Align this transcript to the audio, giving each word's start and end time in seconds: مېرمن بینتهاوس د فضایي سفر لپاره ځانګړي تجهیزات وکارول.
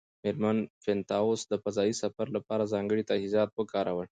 مېرمن 0.23 0.57
بینتهاوس 0.83 1.41
د 1.47 1.53
فضایي 1.63 1.93
سفر 2.03 2.27
لپاره 2.35 2.69
ځانګړي 2.73 3.03
تجهیزات 3.09 3.49
وکارول. 3.53 4.07